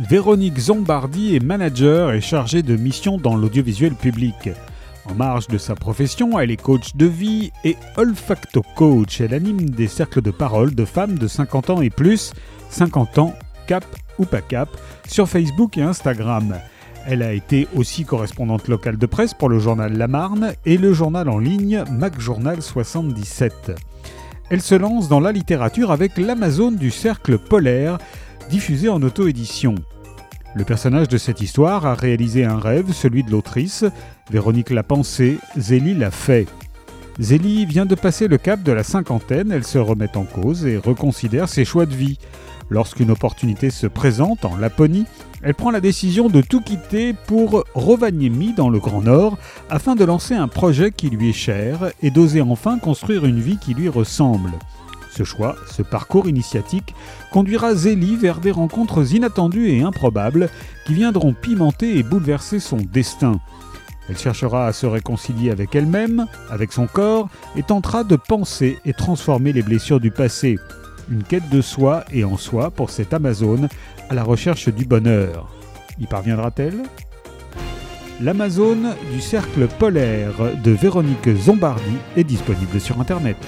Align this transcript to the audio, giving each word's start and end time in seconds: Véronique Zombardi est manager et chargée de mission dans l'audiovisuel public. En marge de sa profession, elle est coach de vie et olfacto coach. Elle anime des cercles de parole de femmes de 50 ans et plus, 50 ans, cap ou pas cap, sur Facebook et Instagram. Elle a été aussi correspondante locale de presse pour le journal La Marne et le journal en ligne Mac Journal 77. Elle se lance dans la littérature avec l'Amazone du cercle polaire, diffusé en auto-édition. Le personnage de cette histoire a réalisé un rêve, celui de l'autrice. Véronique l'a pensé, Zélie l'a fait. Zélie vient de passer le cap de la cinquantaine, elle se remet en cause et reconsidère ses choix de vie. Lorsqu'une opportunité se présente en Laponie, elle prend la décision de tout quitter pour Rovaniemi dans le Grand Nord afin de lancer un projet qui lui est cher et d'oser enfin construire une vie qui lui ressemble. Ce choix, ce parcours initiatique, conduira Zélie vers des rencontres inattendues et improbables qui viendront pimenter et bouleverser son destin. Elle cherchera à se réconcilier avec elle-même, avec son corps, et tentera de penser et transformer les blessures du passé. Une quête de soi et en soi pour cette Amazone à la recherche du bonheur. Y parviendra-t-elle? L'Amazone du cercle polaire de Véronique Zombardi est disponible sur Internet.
Véronique 0.00 0.58
Zombardi 0.58 1.36
est 1.36 1.44
manager 1.44 2.12
et 2.12 2.20
chargée 2.20 2.62
de 2.62 2.74
mission 2.74 3.16
dans 3.16 3.36
l'audiovisuel 3.36 3.94
public. 3.94 4.50
En 5.04 5.14
marge 5.14 5.46
de 5.46 5.56
sa 5.56 5.76
profession, 5.76 6.36
elle 6.36 6.50
est 6.50 6.60
coach 6.60 6.96
de 6.96 7.06
vie 7.06 7.52
et 7.62 7.76
olfacto 7.96 8.62
coach. 8.74 9.20
Elle 9.20 9.34
anime 9.34 9.70
des 9.70 9.86
cercles 9.86 10.20
de 10.20 10.32
parole 10.32 10.74
de 10.74 10.84
femmes 10.84 11.16
de 11.16 11.28
50 11.28 11.70
ans 11.70 11.80
et 11.80 11.90
plus, 11.90 12.32
50 12.70 13.18
ans, 13.18 13.34
cap 13.68 13.84
ou 14.18 14.24
pas 14.24 14.40
cap, 14.40 14.68
sur 15.06 15.28
Facebook 15.28 15.78
et 15.78 15.82
Instagram. 15.82 16.56
Elle 17.06 17.22
a 17.22 17.32
été 17.32 17.68
aussi 17.76 18.04
correspondante 18.04 18.66
locale 18.66 18.96
de 18.96 19.06
presse 19.06 19.32
pour 19.32 19.48
le 19.48 19.60
journal 19.60 19.96
La 19.96 20.08
Marne 20.08 20.54
et 20.66 20.76
le 20.76 20.92
journal 20.92 21.28
en 21.28 21.38
ligne 21.38 21.84
Mac 21.92 22.18
Journal 22.18 22.62
77. 22.62 23.72
Elle 24.50 24.60
se 24.60 24.74
lance 24.74 25.08
dans 25.08 25.20
la 25.20 25.30
littérature 25.30 25.92
avec 25.92 26.18
l'Amazone 26.18 26.76
du 26.76 26.90
cercle 26.90 27.38
polaire, 27.38 27.98
diffusé 28.48 28.88
en 28.88 29.02
auto-édition. 29.02 29.74
Le 30.54 30.64
personnage 30.64 31.08
de 31.08 31.18
cette 31.18 31.40
histoire 31.40 31.84
a 31.84 31.94
réalisé 31.94 32.44
un 32.44 32.58
rêve, 32.58 32.92
celui 32.92 33.24
de 33.24 33.30
l'autrice. 33.30 33.84
Véronique 34.30 34.70
l'a 34.70 34.82
pensé, 34.84 35.38
Zélie 35.58 35.94
l'a 35.94 36.10
fait. 36.10 36.46
Zélie 37.18 37.66
vient 37.66 37.86
de 37.86 37.94
passer 37.94 38.28
le 38.28 38.38
cap 38.38 38.62
de 38.62 38.72
la 38.72 38.82
cinquantaine, 38.82 39.52
elle 39.52 39.64
se 39.64 39.78
remet 39.78 40.16
en 40.16 40.24
cause 40.24 40.66
et 40.66 40.76
reconsidère 40.76 41.48
ses 41.48 41.64
choix 41.64 41.86
de 41.86 41.94
vie. 41.94 42.18
Lorsqu'une 42.70 43.10
opportunité 43.10 43.70
se 43.70 43.86
présente 43.86 44.44
en 44.44 44.56
Laponie, 44.56 45.06
elle 45.42 45.54
prend 45.54 45.70
la 45.70 45.80
décision 45.80 46.28
de 46.28 46.40
tout 46.40 46.60
quitter 46.60 47.12
pour 47.12 47.64
Rovaniemi 47.74 48.54
dans 48.54 48.70
le 48.70 48.78
Grand 48.78 49.02
Nord 49.02 49.36
afin 49.70 49.94
de 49.94 50.04
lancer 50.04 50.34
un 50.34 50.48
projet 50.48 50.90
qui 50.90 51.10
lui 51.10 51.30
est 51.30 51.34
cher 51.34 51.90
et 52.02 52.10
d'oser 52.10 52.40
enfin 52.40 52.78
construire 52.78 53.26
une 53.26 53.40
vie 53.40 53.58
qui 53.58 53.74
lui 53.74 53.88
ressemble. 53.88 54.52
Ce 55.16 55.22
choix, 55.22 55.54
ce 55.70 55.82
parcours 55.82 56.28
initiatique, 56.28 56.92
conduira 57.30 57.76
Zélie 57.76 58.16
vers 58.16 58.40
des 58.40 58.50
rencontres 58.50 59.14
inattendues 59.14 59.68
et 59.68 59.82
improbables 59.82 60.50
qui 60.86 60.94
viendront 60.94 61.34
pimenter 61.34 61.98
et 61.98 62.02
bouleverser 62.02 62.58
son 62.58 62.78
destin. 62.78 63.38
Elle 64.08 64.18
cherchera 64.18 64.66
à 64.66 64.72
se 64.72 64.86
réconcilier 64.86 65.52
avec 65.52 65.76
elle-même, 65.76 66.26
avec 66.50 66.72
son 66.72 66.88
corps, 66.88 67.28
et 67.54 67.62
tentera 67.62 68.02
de 68.02 68.16
penser 68.16 68.80
et 68.84 68.92
transformer 68.92 69.52
les 69.52 69.62
blessures 69.62 70.00
du 70.00 70.10
passé. 70.10 70.58
Une 71.08 71.22
quête 71.22 71.48
de 71.48 71.60
soi 71.60 72.04
et 72.12 72.24
en 72.24 72.36
soi 72.36 72.72
pour 72.72 72.90
cette 72.90 73.14
Amazone 73.14 73.68
à 74.10 74.14
la 74.14 74.24
recherche 74.24 74.68
du 74.68 74.84
bonheur. 74.84 75.48
Y 76.00 76.06
parviendra-t-elle? 76.06 76.82
L'Amazone 78.20 78.96
du 79.12 79.20
cercle 79.20 79.68
polaire 79.78 80.34
de 80.62 80.70
Véronique 80.72 81.36
Zombardi 81.36 81.98
est 82.16 82.24
disponible 82.24 82.80
sur 82.80 83.00
Internet. 83.00 83.38